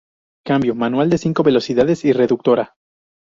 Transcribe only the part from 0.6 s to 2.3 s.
Manual de cinco velocidades y